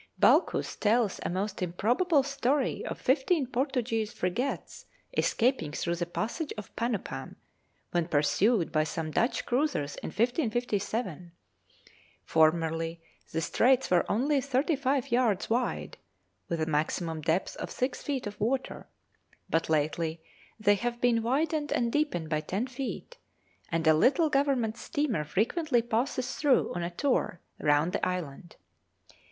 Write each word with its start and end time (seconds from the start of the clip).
Balchus 0.19 0.75
tells 0.77 1.19
a 1.21 1.29
most 1.29 1.61
improbable 1.61 2.23
story 2.23 2.83
of 2.87 2.99
fifteen 2.99 3.45
Portuguese 3.45 4.11
frigates 4.11 4.87
escaping 5.15 5.73
through 5.73 5.93
the 5.93 6.07
passage 6.07 6.51
of 6.57 6.75
Panupam, 6.75 7.35
when 7.91 8.07
pursued 8.07 8.71
by 8.71 8.83
some 8.83 9.11
Dutch 9.11 9.45
cruisers 9.45 9.97
in 9.97 10.07
1557. 10.07 11.33
Formerly 12.25 12.99
the 13.31 13.41
Straits 13.41 13.91
were 13.91 14.09
only 14.11 14.41
thirty 14.41 14.75
five 14.75 15.11
yards 15.11 15.51
wide, 15.51 15.97
with 16.49 16.59
a 16.59 16.65
maximum 16.65 17.21
depth 17.21 17.55
of 17.57 17.69
six 17.69 18.01
feet 18.01 18.25
of 18.25 18.41
water, 18.41 18.87
but 19.51 19.69
lately 19.69 20.19
they 20.59 20.73
have 20.73 20.99
been 20.99 21.21
widened 21.21 21.71
and 21.71 21.91
deepened 21.91 22.27
by 22.27 22.41
ten 22.41 22.65
feet, 22.65 23.19
and 23.71 23.85
a 23.85 23.93
little 23.93 24.31
Government 24.31 24.77
steamer 24.77 25.23
frequently 25.23 25.83
passes 25.83 26.33
through 26.33 26.73
on 26.73 26.81
a 26.81 26.89
tour 26.89 27.39
round 27.59 27.91
the 27.93 28.03
island. 28.03 28.55